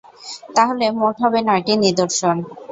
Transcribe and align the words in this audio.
তাহলে 0.55 0.85
মোট 0.99 1.15
হবে 1.23 1.39
নয়টি 1.47 1.73
নিদর্শন। 1.83 2.35